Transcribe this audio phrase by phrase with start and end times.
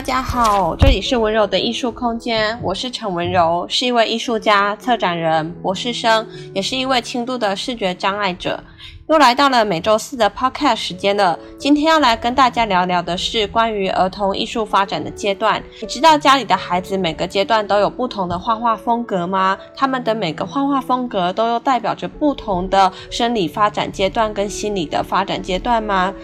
[0.00, 8.64] 大家好，这里是温柔的艺术空间，我是陈雯柔，是一位艺术家、策展人、博士生，也是一位轻度的视觉障碍者。
[9.10, 11.38] 又来到了每周四的 Podcast 时间了。
[11.58, 15.62] 今天要来跟大家聊聊的是关于儿童艺术发展的阶段。
[15.82, 19.58] 你知道家里的孩子每个阶段都有不同的画画风格吗？
[19.76, 26.14] 他们的每个画画风格都又代表着不同的生理发展阶段跟心理的发展阶段吗？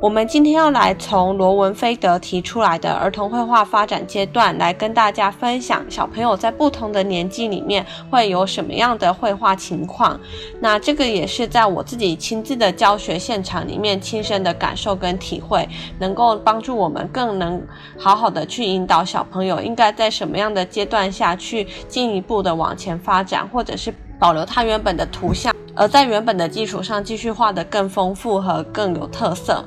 [0.00, 10.18] 我们今天要来从罗文菲德提出来的儿童绘画发展阶段来跟大家分享，小朋友在不同的年纪里面会有什么样的绘画情况。
[10.58, 15.68] 那这个也是在我自己亲自的教学现场里面亲身的感受跟体会，
[15.98, 17.62] 能够帮助我们更能
[17.98, 25.52] 好好的去引导小朋友应该在什么样的阶段下去进一步的往前发展，或者是保留它原本的图像。
[25.74, 29.64] 而在原本的基础上继续画得更丰富和更有特色。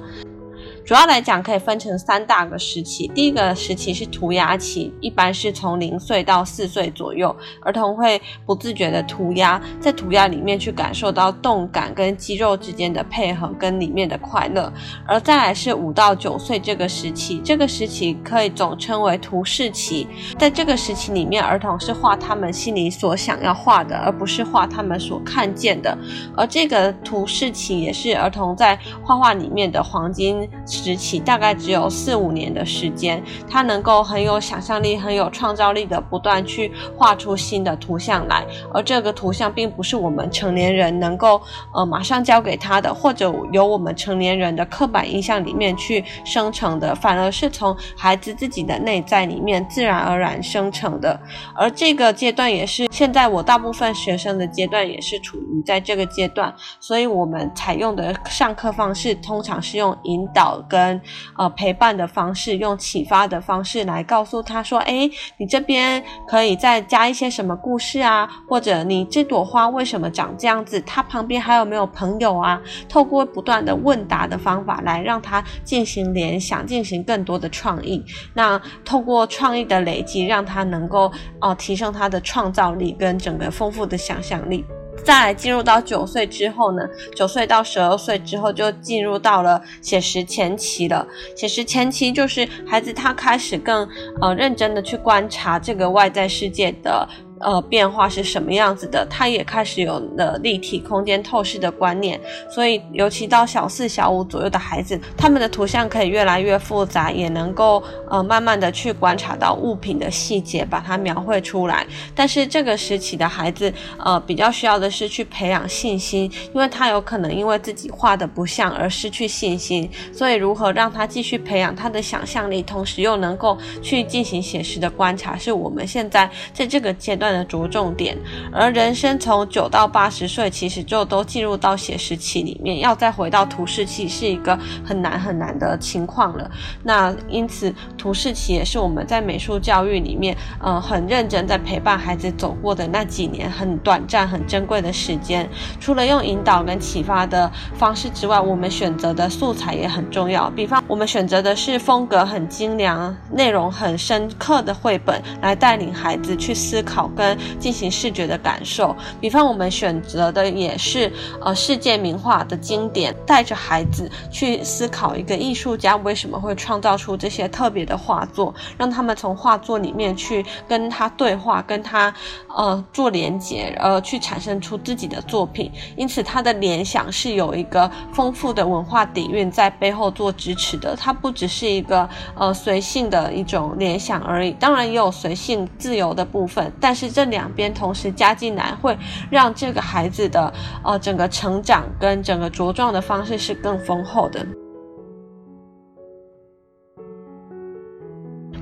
[0.85, 3.07] 主要来讲，可以分成三大个时期。
[3.15, 14.71] 第一个时期是涂鸦期，一般是从零岁到四岁左右，儿童会不自觉的涂鸦，在涂鸦里面去感受到动感跟肌肉之间的配合，跟里面的快乐。
[15.07, 20.05] 而再来是五到九岁这个时期，这个时期可以总称为涂饰期。
[20.37, 25.97] 在这个时期里面，儿童是画他们心里所想要画的，而不是画他们所看见的。
[26.35, 38.43] 而这个涂饰期也是儿童在画画里面的黄金时期大概只有四五年的时间，他能够很有想象力、很有创造力的不断去画出新的图像来，
[38.73, 41.39] 而这个图像并不是我们成年人能够
[41.75, 51.19] 呃马上教给他的，或者由我们成年人的刻板印象里面去生成的，反而是从孩子自己的内在里面自然而然生成的。
[51.55, 60.62] 而这个阶段也是现在我大部分学生的阶段，也是处于在这个阶段，所以我们采用的上课方式通常是用引导。
[60.69, 61.01] 跟
[61.37, 68.29] 呃陪伴的方式，用启发的方式来告诉他说：“诶，你这边可以再加一些什么故事啊？
[68.47, 70.79] 或者你这朵花为什么长这样子？
[70.81, 78.03] 它旁边还有没有朋友啊？”透过不断的问答的方法来让他进行联想，进行更多的创意。
[78.33, 84.65] 那透过创意的累积，让他能够呃提升他的创造力跟整个丰富的想象力。
[85.03, 86.83] 在进入到九岁之后呢，
[87.15, 91.07] 九岁到十二岁之后就进入到了写实前期了。
[91.35, 93.87] 写实前期就是孩子他开始更
[94.21, 97.07] 呃认真的去观察这个外在世界的。
[97.43, 99.05] 呃，变化是什么样子的？
[99.09, 111.85] 他也开始有了立体空间透视的观念，所以尤其到小四、小五左右的孩子，他们的图像可以越来越复杂，也能够呃慢慢的去观察到物品的细节，把它描绘出来。
[112.15, 128.17] 但是这个时期的孩子，呃，比较需要的是去培养信心，因为他有可能因为自己画的不像而失去信心，所以如何让他继续培养他的想象力，同时又能够去进行写实的观察，是我们现在在这个阶段的着重点，
[128.51, 136.49] 而人生从九到八十岁，其实就都进入到写实期里面，要再回到图示期是一个很难很难的情况了。
[136.83, 145.47] 那因此，图示期也是我们在美术教育里面，呃，很认真在陪伴孩子走过的那几年，很短暂、很珍贵的时间。
[145.79, 150.49] 除了用引导跟启发的方式之外，我们选择的素材也很重要。
[150.49, 157.03] 比方，我们选择的是风格很精良、内容很深刻的绘本，来带领孩子去思考。
[157.15, 157.22] 跟
[157.59, 161.11] 进行视觉的感受，比方我们选择的也是
[161.41, 172.13] 呃世界名画的经典，带着孩子去思考一个艺术家为什么会创造出这些特别的画作，让他们从画作里面去跟他对话，跟他
[172.47, 175.71] 呃做连接，呃去产生出自己的作品。
[175.95, 187.12] 因此，他的联想是有一个丰富的文化底蕴在背后做支持的，它不只是一个呃随性的一种联想而已，当然也有随性自由的部分，但是。
[187.13, 188.97] 这两边同时加进来，会
[189.29, 190.51] 让这个孩子的
[190.83, 194.45] 呃整个成长跟整个茁壮的方式是更丰厚的。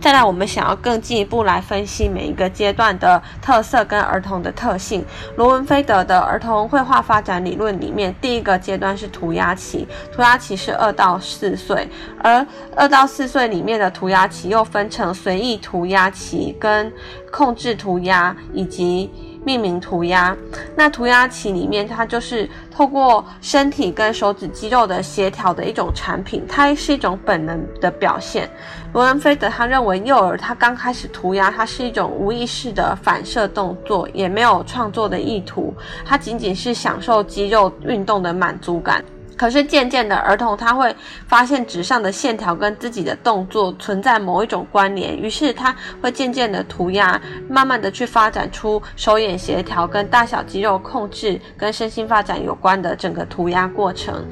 [0.01, 5.05] 再来，我们想要更进一步来分析每一个阶段的特色跟儿童的特性。
[5.35, 11.87] 罗文菲德的儿童绘画发展理论里面，第一个阶段是涂鸦期，涂鸦期是二到四岁，
[12.23, 12.43] 而
[12.75, 16.91] 二到四岁里面的涂鸦期又分成随意涂鸦期、跟
[17.31, 19.11] 控制涂鸦以及。
[19.43, 20.35] 命名涂鸦，
[20.75, 28.49] 那涂鸦棋里面，它就是透过身体跟手指肌肉的协调的一种产品，它是一种本能的表现。
[28.93, 35.73] 罗恩菲德他认为，幼儿他刚开始涂鸦，它是一种无意识的反射动作，也没有创作的意图，
[36.05, 39.03] 他仅仅是享受肌肉运动的满足感。
[39.41, 40.95] 可是渐渐的，儿童他会
[41.25, 54.23] 发现纸上的线条跟自己的动作存在某一种关联，于是他会渐渐的涂鸦，慢慢的去发展出手眼协调跟大小肌肉控制跟身心发展有关的整个涂鸦过程。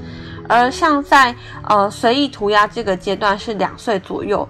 [0.48, 1.36] 而像在
[1.68, 4.48] 呃随意涂鸦这个阶段是两岁左右。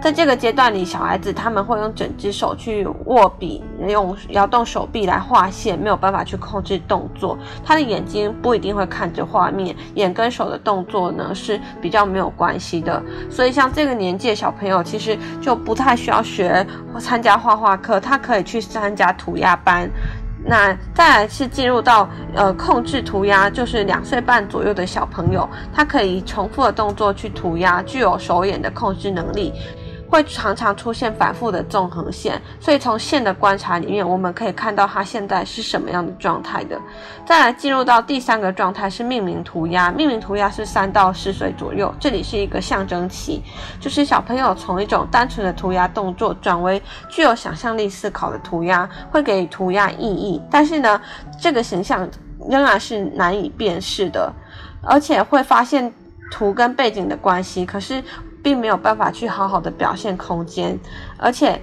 [0.00, 7.36] 在这个阶段里，小孩子他们会用整只手去握笔，用摇动手臂来画线，没有办法去控制动作。
[7.64, 13.02] 他的眼睛不一定会看着画面，眼跟手的动作呢是比较没有关系的。
[13.28, 16.64] 所以像这个年纪的小朋友，其实就不太需要学
[17.00, 19.90] 参加画画课，他可以去参加涂鸦班。
[20.46, 29.52] 那再来是进入到呃控制涂鸦，就是两岁半左右的小朋友，他可以重复的动作去涂鸦，具有手眼的控制能力。
[30.08, 36.80] 会常常出现反复的纵横线，所以从线的观察里面，我们可以看到它现在是什么样的状态的。
[37.26, 43.42] 再来进入到第三个状态是命名涂鸦，命名涂鸦是三到四岁左右，这里是一个象征期，
[43.78, 51.00] 就是小朋友从一种单纯的涂鸦动作转为具有想象力思考的涂鸦，会给涂鸦意义，但是呢，
[51.38, 52.08] 这个形象
[52.48, 54.32] 仍然是难以辨识的，
[54.82, 55.92] 而且会发现
[56.30, 58.02] 图跟背景的关系，可是。
[58.42, 60.78] 并没有办法去好好的表现空间，
[61.16, 61.60] 而且，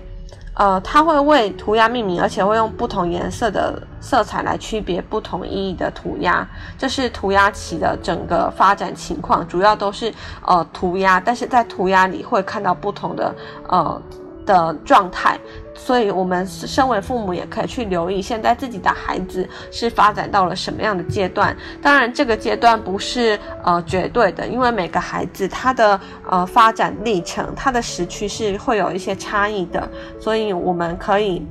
[0.56, 6.48] 呃，他会为涂鸦命名，而且会用不同颜色的色彩来区别不同意义的涂鸦。
[6.78, 10.14] 这是涂鸦期的整个发展情况，主要都是
[10.46, 13.36] 呃涂鸦，但是在涂鸦里会看到不同的
[13.68, 14.02] 呃。
[14.46, 15.40] 的状态，
[15.74, 21.56] 所以我们身为父母也可以去留意现在自己的孩子是发展到了什么样的阶段。
[21.82, 26.00] 当然，这个阶段不是呃绝对的，因为每个孩子他的
[26.30, 29.90] 呃发展历程，他的时区是会有一些差异的，
[30.20, 31.46] 所以我们可以。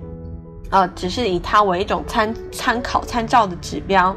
[0.70, 4.14] 呃，只是以它为一种参参考参照的指标。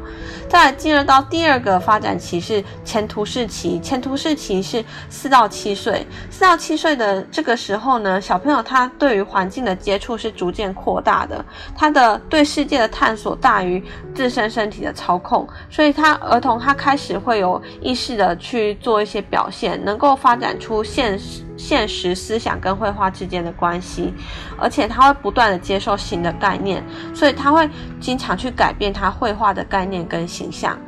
[0.48, 11.44] 再进入到第二个发展期是前图式期，前图式期是四到七岁，四到七岁的这个时候呢，小朋友他对于环境的接触是逐渐扩大的，
[11.76, 13.82] 他的对世界的探索大于
[14.14, 21.42] 自身身体的操控，所以他儿童他开始会有意识的去做一些表现，能够发展出现实。
[21.58, 24.14] 现实思想跟绘画之间的关系，
[24.56, 26.82] 而且他会不断的接受新的概念，
[27.12, 27.68] 所以他会
[28.00, 30.78] 经常去改变他绘画的概念跟形象。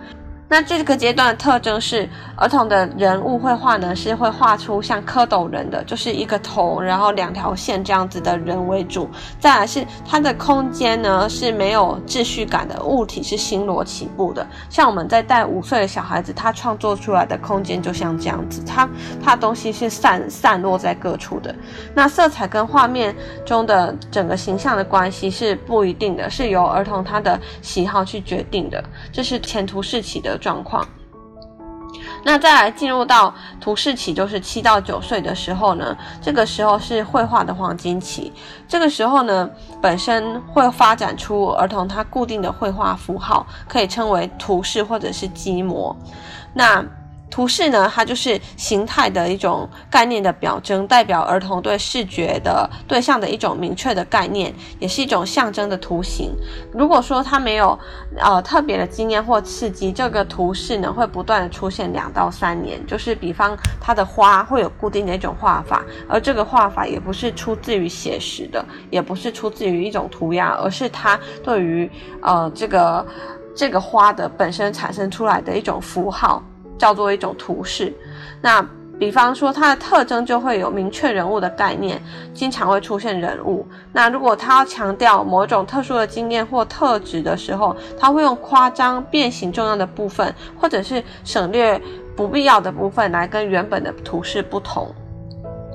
[0.51, 9.09] 那这个阶段的特征是，儿童的人物绘画呢是会画出像蝌蚪人的，就是一个头，然后两条线这样子的人为主。
[9.39, 14.45] 再来是它的空间呢是没有秩序感的，物体是星罗棋布的。
[14.69, 18.89] 像我们在带五岁的小孩子，他创作出来的空间就像这样子，他
[19.23, 21.55] 他东西是散散落在各处的。
[21.95, 23.15] 那色彩跟画面
[23.47, 28.83] 中的整个形象的关系是不一定的，是由儿童他的喜好去决定的。
[29.13, 30.87] 这是前途式起的状况，
[32.25, 38.33] 那再来进入到图示期，就是七到九岁的时候呢，这个时候是绘画的黄金期。
[38.67, 39.49] 这个时候呢，
[39.81, 45.95] 本身会发展出儿童他固定的绘画符号，可以称为图示或者是基模。
[46.53, 46.85] 那
[47.31, 56.35] 图式呢，它就是形态的一种概念的表征，代表儿童对视觉的对象的一种明确的概念，也是一种象征的图形。
[56.73, 57.79] 如果说他没有
[58.19, 62.85] 呃特别的经验或刺激，这个图式呢会不断的出现两到三年。
[62.87, 71.89] 就是比方它的花会有固定的一种画法，而这个画法也不是出自于写实的，也不是出自于一种涂鸦，而是它对于
[72.23, 73.07] 呃这个
[73.55, 76.43] 这个花的本身产生出来的一种符号。
[76.81, 77.93] 叫做一种图示，
[78.41, 78.67] 那
[78.99, 83.67] 比方说它的特征就会有明确人物的概念，经常会出现人物。
[83.93, 91.81] 那如果他要强调某种特殊的经验或特质的时候，他会用夸张、变形重要的部分，或者是省略
[92.17, 94.95] 不必要的部分来跟原本的图示不同。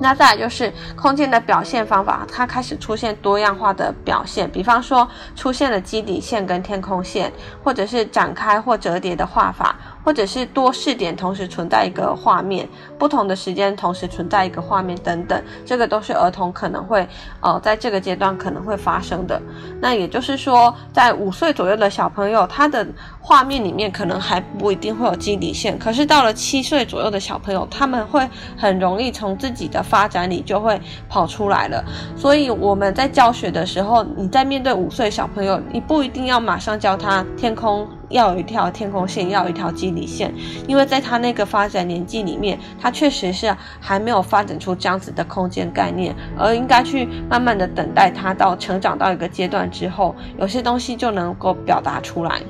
[0.00, 9.76] 那再来就是空间的表现方法，它开始出现多样化的表现，比方说出现了基底线跟天空线，或者是展开或折叠的画法。
[10.06, 17.04] 或者是多视点同时存在一个画面，不同的时间同时存在一个画面等等，这个都是儿童可能会
[17.40, 19.42] 呃在这个阶段可能会发生的。
[19.80, 22.86] 那也就是说，在五岁左右的小朋友，他的
[23.20, 31.84] 画面里面可能还不一定会有基底线，可是到了七岁左右的小朋友，他们会很容易从自己的发展里就会跑出来了。
[32.16, 37.88] 所以我们在教学的时候，你在面对五岁小朋友，你不一定要马上教他天空。
[38.08, 40.32] 要有一条天空线，要有一条基底线，
[40.68, 52.40] 因为在他那个发展年纪里面，他确实是还没有发展出这样子的空间概念，而应该去慢慢的等待他到成长到一个阶段之后，有些东西就能够表达出来。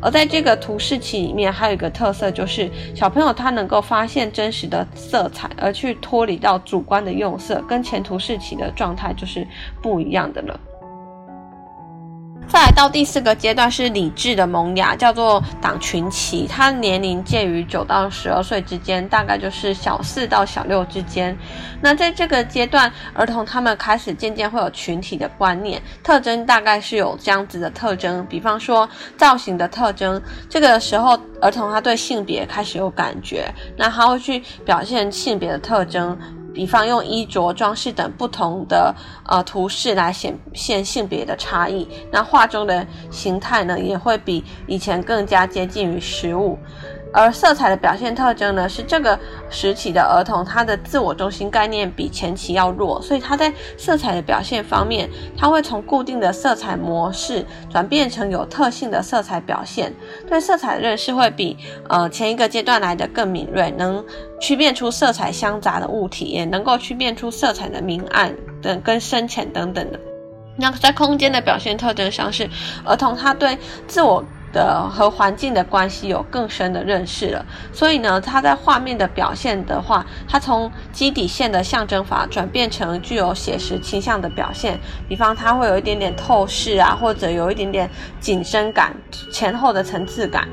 [0.00, 9.46] 而在这个图示期里面，还有一个特色就是小朋友他能够发现真实的色彩，而去脱离到主观的用色，跟前图示期的状态就是
[9.82, 10.60] 不一样的了。
[12.56, 21.36] 再来到第四个阶段是理智的萌芽，叫做党群期，它年龄介于九到十二岁之间，大概就是小四到小六之间。
[21.82, 31.10] 那在这个阶段，儿童他们开始渐渐会有群体的观念，特征大概是有这样子的特征，比方说造型的特征，这个时候
[31.42, 36.18] 儿童他对性别开始有感觉，那他会去表现性别的特征。
[36.56, 38.94] 比方用衣着、装饰等不同的
[39.26, 46.58] 呃图示来显现性别的差异，那画中的形态呢，也会比以前更加接近于实物。
[47.12, 59.92] 而色彩的表现特征呢，是这个时期的儿童他的自我中心概念比前期要弱，所以他在色彩的表现方面，他会从固定的色彩模式转变成有特性的色彩表现，
[60.28, 61.56] 对色彩的认识会比
[61.88, 64.04] 呃前一个阶段来的更敏锐，能
[64.40, 69.98] 区辨出色彩相杂的物体，也能够区辨出色彩的明暗等跟深浅等等的。
[70.58, 72.48] 那在空间的表现特征上，是
[72.84, 74.22] 儿童他对自我。
[74.52, 88.94] 的和环境的关系有更深的认识了，所以呢，它在画面的表现的话，它从基底线的象征法转变成具有写实倾向的表现，比方它会有一点点透视啊，或者有一点点紧身感、
[89.32, 90.48] 前后的层次感。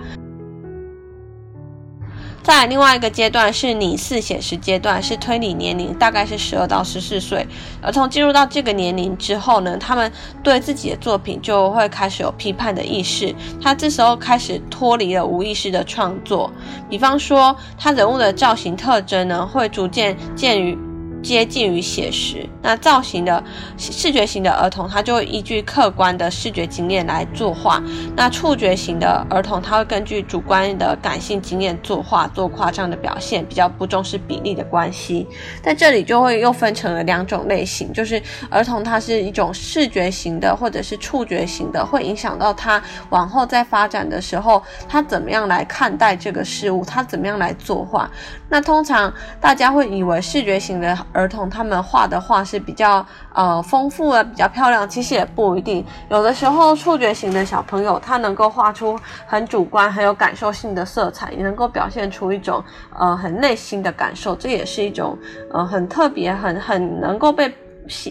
[2.44, 7.48] 在另外一个阶段是拟似写实阶段，是推理年龄，大概是十二到十四岁。
[7.82, 10.12] 儿童进入到这个年龄之后呢，他们
[10.44, 13.34] 对自己的作品就会开始有批判的意识。
[13.62, 16.52] 他这时候开始脱离了无意识的创作，
[16.90, 20.78] 比方说他人物的造型特征呢，会逐渐建于。
[21.24, 23.42] 接近于写实，那造型的
[23.78, 27.82] 视觉型的儿童，他就会依据客观的视觉经验来作画；
[28.16, 35.26] 那触觉型的儿童，他会根据主观的感性经验作画，做夸张的表现，比较不重视比例的关系。
[35.64, 48.12] 在这里就会又分成了两种类型，就是儿童他是一种视觉型的，或者是触觉型的，会影响到他往后在发展的时候，他怎么样来看待这个事物，他怎么样来作画。
[48.50, 55.86] 那通常大家会以为视觉型的儿童他们画的画是比较呃丰富啊、比较漂亮，其实也不一定。
[56.10, 62.64] 有的时候触觉型的小朋友他能够画出很主观、很有感受性的色彩，也能够表现出一种
[62.98, 65.18] 呃很内心的感受，这也是一种
[65.52, 67.54] 呃很特别、很很能够被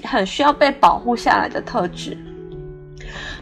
[0.04, 2.16] 很需要被保护下来的特质。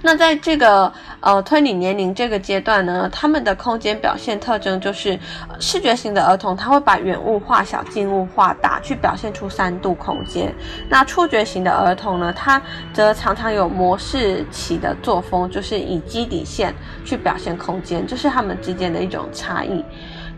[0.03, 5.19] 那在这个呃推理年龄这个阶段呢，他们的空间表现特征就是
[5.59, 10.55] 视觉型的儿童，他会把远物画小，近物画大，去表现出三度空间。
[10.89, 12.61] 那触觉型的儿童呢，他
[12.93, 16.75] 则常常有模式起的作风，就是以基底线
[17.05, 19.85] 去表现空间，这是他们之间的一种差异。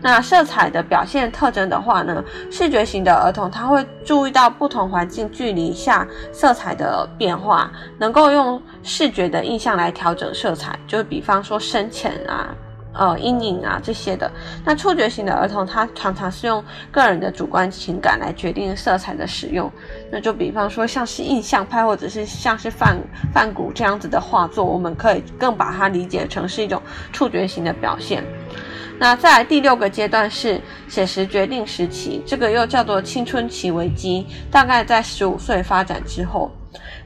[0.03, 12.53] 那色彩的表现特征的话呢，视觉型的儿童他会注意到不同环境距离下色彩的变化，能够用视觉的印象来调整色彩，就比方说深浅啊、
[12.93, 14.29] 呃阴影啊这些的。
[14.65, 19.71] 那触觉型的儿童他常常是用个人的主观情感来决定色彩的使用，
[20.11, 22.97] 那就比方说像是印象派或者是像是梵
[23.33, 26.81] 梵谷这样子的画作，我们可以更把它理解成是一种
[27.13, 28.21] 触觉型的表现。
[28.99, 36.51] 那再来第六个阶段是写实决定时期，这个又叫做青春期危机，大概在十五岁发展之后。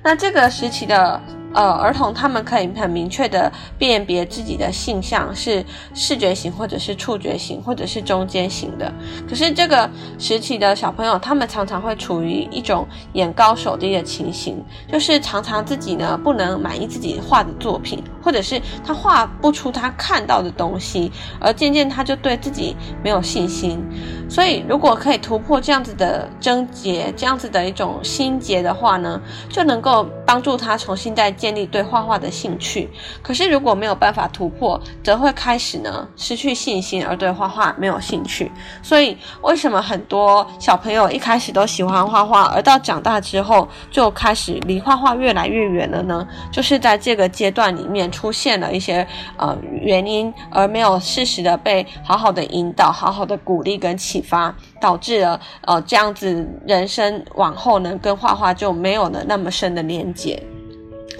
[0.08, 1.22] 那这个时期的。
[1.54, 8.94] 呃，儿童他们可以很明确的辨别自己的性向是视觉型，或者是触觉型，或者是中间型的。
[9.28, 23.84] 可是这个时期的小朋友，他们常常会处于一种眼高手低的情形，就是常常自己呢不能满意自己画的作品，或者是他画不出他看到的东西，而渐渐他就对自己没有信心。
[24.30, 31.58] 所以，如果可以突破这样子的症结，这样子的一种心结的话呢，就能够帮助他重新再建。
[31.58, 32.88] 立对画画的兴趣，
[33.24, 38.52] 可是如果没有办法突破，则会开始呢失去信心，而对画画没有兴趣。
[38.84, 46.28] 所以，为什么很多小朋友一开始都喜欢画画，而到长大之后就开始离画画越来越远了呢？
[46.52, 60.42] 就是在这个阶段里面出现了一些呃原因，而没有适时的被好好的引导、好好的鼓励跟启发，导致了呃这样子人生往后呢跟画画就没有了那么深的连接。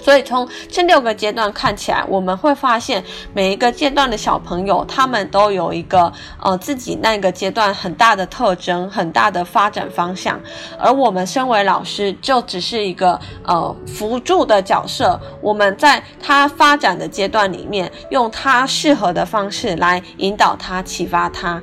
[0.00, 3.02] 所以从这六个阶段看起来，我们会发现
[3.34, 6.10] 每一个阶段的小朋友，他们都有一个
[6.40, 10.40] 呃自己那个阶段很大的特征、很大的发展方向，
[10.78, 15.20] 而我们身为老师，就只是一个呃辅助的角色。
[15.42, 21.60] 我们在他发展的阶段里面，用他适合的方式来引导他、启发他。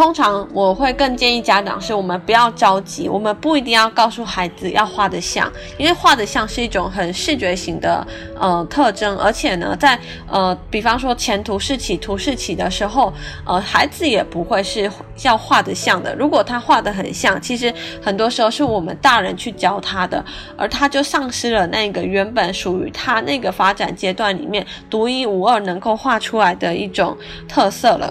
[0.00, 8.04] 通常我会更建议家长是，我们不要着急，我们不一定要告诉孩子要画得像，因为画得像是一种很视觉型的
[8.34, 13.12] 呃特征，而且呢，在呃比方说前图示起、图示起的时候，
[13.44, 14.90] 呃孩子也不会是
[15.22, 16.14] 要画得像的。
[16.14, 17.70] 如果他画得很像，其实
[18.02, 20.24] 很多时候是我们大人去教他的，
[20.56, 27.14] 而他就丧失了那个原本属于他那个发展阶段里面独一无二能够画出来的一种
[27.46, 28.10] 特色了。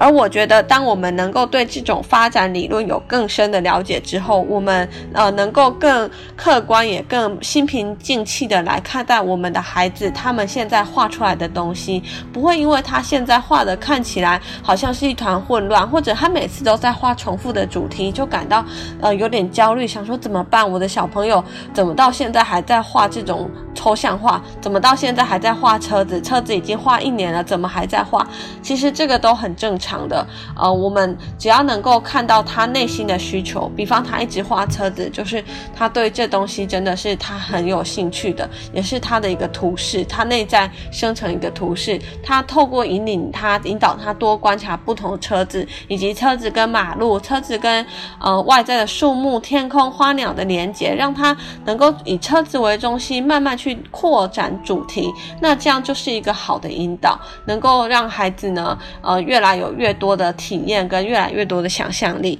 [0.00, 12.02] 而我觉得，当我们能够对这种发展理论有更深的了解之后，我们呃能够更客观也更心平静气的来看待我们的孩子，他们现在画出来的东西，
[12.32, 18.64] 不会因为他现在画的看起来好像是一团混乱，或者他每次都在画重复的主题，就感到
[19.02, 20.68] 呃有点焦虑，想说怎么办？
[20.68, 24.42] 我的小朋友怎么到现在还在画这种抽象画？
[24.62, 26.18] 怎么到现在还在画车子？
[26.22, 28.26] 车子已经画一年了，怎么还在画？
[28.62, 29.89] 其实这个都很正常。
[29.90, 30.24] 常的，
[30.56, 35.42] 呃，我们只要能够看到他内心的需求，比方他一直画车子，就是
[35.74, 47.84] 他对这东西真的是他很有兴趣的，也是他的一个图示，他内在生成一个图示，他透过引领他、引导他多观察不同的车子，以及车子跟马路、车子跟
[48.20, 59.74] 呃外在的树木、天空、花鸟的连接，让他能够以车子为中心，慢慢去扩展主题，那这样就是一个好的引导，能够让孩子呢，呃，越来有。
[59.80, 62.38] 越多的体验跟越来越多的想象力，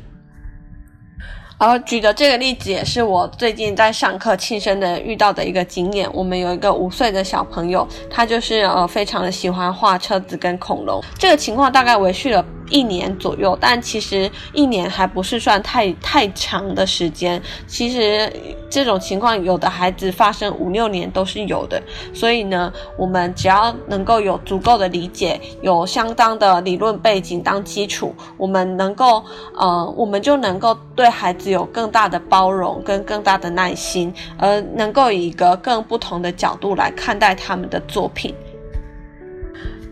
[1.56, 6.06] 而举的这个例子也是我最近在上课亲身的遇到的一个经验。
[6.12, 11.02] 我们有一个五岁的小朋友，他就是呃非常的喜欢画车子跟恐龙。
[11.18, 17.42] 这个情况大概维续了一年左右，但其实一年还不是算太太长的时间。
[17.66, 18.32] 其实
[18.70, 21.82] 这种情况，有的孩子发生五六年都是有的。
[22.14, 29.22] 所以呢，我们只要能够有足够的理解，有相当的理论背景当基础，我们能够
[29.56, 38.34] 呃，我们就能够对孩子有更大的包容跟更大的耐心，而能够以一个更不同的角度来看待他们的作品。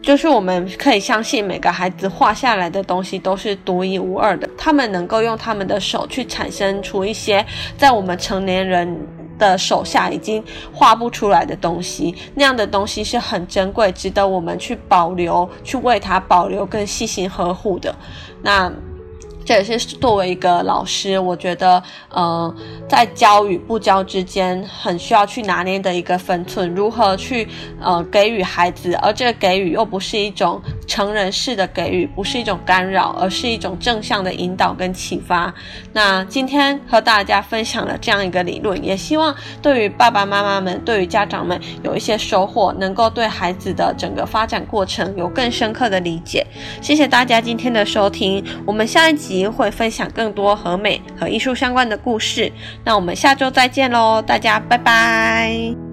[0.09, 7.44] 就是我们可以相信每个孩子画下来的东西都是独一无二的，他们能够用他们的手去产生出一些
[7.77, 9.07] 在我们成年人
[9.38, 10.42] 的手下已经
[10.73, 17.94] 画不出来的东西，那样的东西是很珍贵，值得我们去保留，去为它保留跟细心呵护的。
[18.40, 18.73] 那。
[19.48, 22.54] 这也是作为一个老师，我觉得，呃，
[22.87, 27.48] 在教与不教之间，很需要去拿捏的一个分寸，如何去
[27.80, 35.50] 呃给予孩子，而这个给予又不是一种成人式的给予，不是一种干扰，而是一种正向的引导跟启发。
[35.94, 46.46] 那今天和大家分享了这样一个理论，也希望对于爸爸妈妈们，对于家长们有一些收获，能够对孩子的整个发展过程有更深刻的理解。
[46.82, 52.51] 谢谢大家今天的收听，我们下一集会分享更多和美和艺术相关的故事，
[52.85, 55.88] 那我们下周再见喽，大家拜拜。